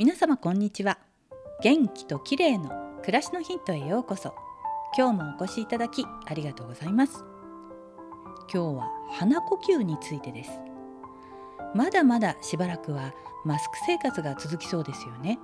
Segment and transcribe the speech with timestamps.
[0.00, 0.96] 皆様こんにちは。
[1.62, 2.70] 元気と綺麗の
[3.02, 4.34] 暮らしのヒントへようこそ。
[4.96, 7.22] 今日もお越しいただきありがとうございます。
[8.50, 10.52] 今日は鼻呼吸についてです。
[11.74, 13.12] まだまだしばらくは
[13.44, 15.38] マスク生活が続きそうですよね。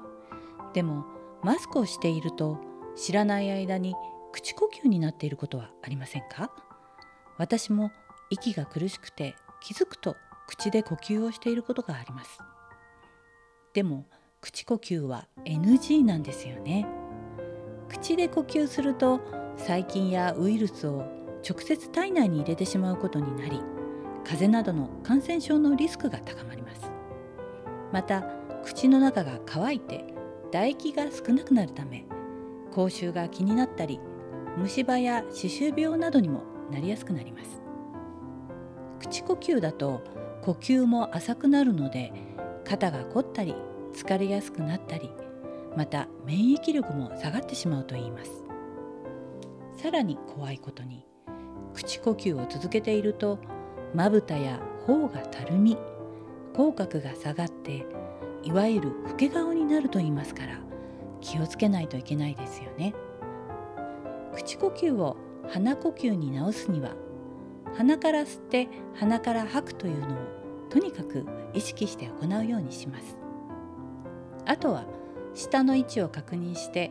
[0.73, 1.05] でも
[1.43, 2.59] マスクをしていると
[2.97, 3.95] 知らない間に
[4.33, 6.51] 口呼吸になっていることはありませんか？
[7.37, 7.91] 私も
[8.31, 12.39] 息が苦しくて気づくと口で呼吸をしていることがあります。
[13.75, 14.07] でも
[14.47, 16.87] 口呼吸は NG なんですよね。
[17.89, 19.21] 口で呼吸すると
[19.57, 21.05] 細菌やウイルスを
[21.49, 23.61] 直接体内に入れてしまうことになり
[24.23, 26.93] 風邪などの感染症のリスクが高まります。
[27.93, 28.23] また
[28.65, 30.05] 口の中が乾いて
[30.53, 32.07] 唾液が少なくなるため
[32.71, 33.99] 口臭が気になったり
[34.57, 37.61] 虫歯や歯周病などにもなりやすくなります。
[39.01, 40.05] 口呼吸だと
[40.43, 42.13] 呼吸も浅くなるので
[42.65, 43.57] 肩が凝ったり
[43.97, 45.11] 疲れやすくなったり
[45.77, 48.45] また免疫力も下がってしまうといいます。
[49.77, 51.07] さらに怖いことに
[51.75, 53.39] 口呼吸を続けていると
[53.95, 55.77] まぶたや頬がたるみ
[56.55, 57.85] 口角が下がって
[58.43, 60.59] いわゆる老け顔になると言いますから
[61.21, 62.95] 気をつけないといけないですよね。
[64.35, 65.17] 口呼吸を
[65.49, 66.91] 鼻呼吸に直すには
[67.77, 70.19] 鼻から吸って鼻から吐くというのを
[70.71, 73.26] とにかく意識して行うようにします。
[74.47, 74.85] あとは
[75.35, 76.91] 下の位置を確認して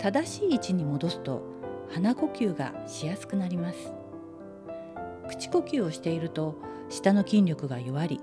[0.00, 1.42] 正しい位置に戻すと
[1.90, 3.92] 鼻呼吸がしやすくなります。
[5.28, 6.56] 口呼吸をしていると
[6.88, 8.20] 下の筋力が弱り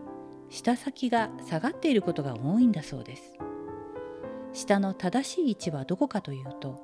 [0.49, 3.37] 舌先が下がっていることが多いんだそうです。
[4.53, 6.81] 舌の正しい位置はどこかというと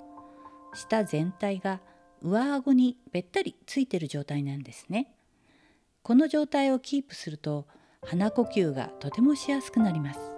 [0.73, 1.81] 舌全体が
[2.21, 5.13] 上顎にべったりついている状態なんですね。
[6.03, 7.67] この状態をキープすると
[8.05, 10.36] 鼻呼吸がとてもしやすくなります。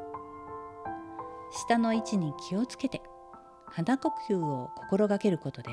[1.52, 3.02] 下の位置に気をつけて
[3.68, 5.72] 鼻呼吸を心がけることで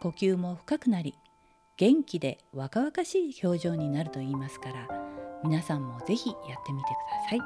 [0.00, 1.18] 呼吸も深くなり
[1.76, 4.88] 元気で若々しい表情になると言いますから
[5.44, 7.38] 皆さんもぜひやってみてください。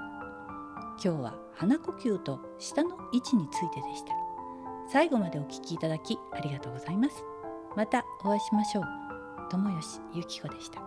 [1.03, 4.15] 今日は鼻呼吸と下の位置についてでした。
[4.91, 7.25] 最後までお聞きいただきありがとうございます。
[7.77, 8.85] またお会いしましょう。
[9.51, 10.81] 友吉ゆき子でした。